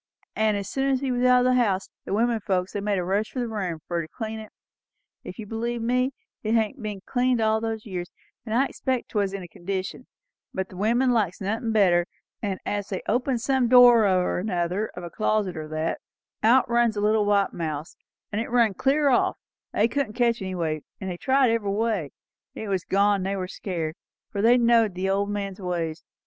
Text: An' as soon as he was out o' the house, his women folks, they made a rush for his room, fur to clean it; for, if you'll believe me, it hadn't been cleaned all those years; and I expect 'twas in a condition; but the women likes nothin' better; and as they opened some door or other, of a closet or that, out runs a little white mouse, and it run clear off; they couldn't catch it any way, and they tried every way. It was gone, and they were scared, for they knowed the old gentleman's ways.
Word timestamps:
An' 0.35 0.55
as 0.55 0.67
soon 0.67 0.89
as 0.89 1.01
he 1.01 1.11
was 1.11 1.21
out 1.25 1.41
o' 1.41 1.49
the 1.49 1.53
house, 1.53 1.91
his 2.05 2.13
women 2.15 2.39
folks, 2.39 2.73
they 2.73 2.81
made 2.81 2.97
a 2.97 3.03
rush 3.03 3.29
for 3.33 3.39
his 3.41 3.47
room, 3.49 3.81
fur 3.87 4.01
to 4.01 4.07
clean 4.07 4.39
it; 4.39 4.49
for, 4.49 5.29
if 5.29 5.37
you'll 5.37 5.47
believe 5.49 5.83
me, 5.83 6.11
it 6.41 6.55
hadn't 6.55 6.81
been 6.81 7.01
cleaned 7.05 7.39
all 7.39 7.61
those 7.61 7.85
years; 7.85 8.09
and 8.43 8.55
I 8.55 8.65
expect 8.65 9.09
'twas 9.09 9.31
in 9.31 9.43
a 9.43 9.47
condition; 9.47 10.07
but 10.55 10.69
the 10.69 10.75
women 10.75 11.11
likes 11.11 11.39
nothin' 11.39 11.71
better; 11.71 12.07
and 12.41 12.59
as 12.65 12.89
they 12.89 13.03
opened 13.07 13.41
some 13.41 13.67
door 13.67 14.07
or 14.07 14.39
other, 14.51 14.87
of 14.95 15.03
a 15.03 15.11
closet 15.11 15.55
or 15.55 15.67
that, 15.67 15.99
out 16.41 16.67
runs 16.67 16.97
a 16.97 17.01
little 17.01 17.25
white 17.25 17.53
mouse, 17.53 17.95
and 18.31 18.41
it 18.41 18.49
run 18.49 18.73
clear 18.73 19.09
off; 19.09 19.37
they 19.71 19.87
couldn't 19.87 20.13
catch 20.13 20.41
it 20.41 20.45
any 20.45 20.55
way, 20.55 20.81
and 20.99 21.11
they 21.11 21.17
tried 21.17 21.51
every 21.51 21.69
way. 21.69 22.09
It 22.55 22.69
was 22.69 22.85
gone, 22.85 23.17
and 23.17 23.25
they 23.27 23.35
were 23.35 23.47
scared, 23.47 23.93
for 24.31 24.41
they 24.41 24.57
knowed 24.57 24.95
the 24.95 25.11
old 25.11 25.27
gentleman's 25.27 25.59
ways. 25.61 26.03